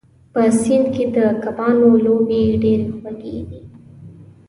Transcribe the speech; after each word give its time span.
په 0.33 0.41
سیند 0.59 0.85
کې 0.93 1.03
د 1.15 1.17
کبانو 1.43 1.89
لوبې 2.05 2.41
ډېرې 2.63 2.87
خوږې 2.97 3.37
دي. 3.49 3.61